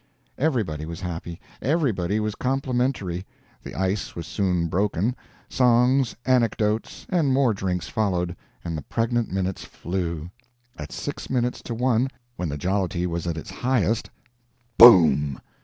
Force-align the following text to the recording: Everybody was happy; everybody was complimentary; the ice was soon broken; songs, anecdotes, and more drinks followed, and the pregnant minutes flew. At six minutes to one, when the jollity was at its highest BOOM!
Everybody 0.39 0.87
was 0.87 1.01
happy; 1.01 1.39
everybody 1.61 2.19
was 2.19 2.33
complimentary; 2.33 3.23
the 3.61 3.75
ice 3.75 4.15
was 4.15 4.25
soon 4.25 4.65
broken; 4.65 5.15
songs, 5.47 6.15
anecdotes, 6.25 7.05
and 7.09 7.31
more 7.31 7.53
drinks 7.53 7.87
followed, 7.87 8.35
and 8.65 8.75
the 8.75 8.81
pregnant 8.81 9.31
minutes 9.31 9.63
flew. 9.63 10.31
At 10.75 10.91
six 10.91 11.29
minutes 11.29 11.61
to 11.61 11.75
one, 11.75 12.07
when 12.35 12.49
the 12.49 12.57
jollity 12.57 13.05
was 13.05 13.27
at 13.27 13.37
its 13.37 13.51
highest 13.51 14.09
BOOM! 14.79 15.39